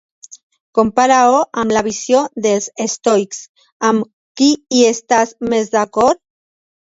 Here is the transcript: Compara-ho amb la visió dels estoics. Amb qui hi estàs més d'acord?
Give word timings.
Compara-ho 0.77 1.35
amb 1.63 1.73
la 1.75 1.83
visió 1.87 2.21
dels 2.45 2.69
estoics. 2.85 3.43
Amb 3.91 4.09
qui 4.41 4.49
hi 4.79 4.83
estàs 4.95 5.35
més 5.55 5.71
d'acord? 5.77 6.23